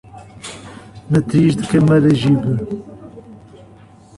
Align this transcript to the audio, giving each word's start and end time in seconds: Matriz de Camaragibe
Matriz 1.11 1.55
de 1.55 1.67
Camaragibe 1.69 2.49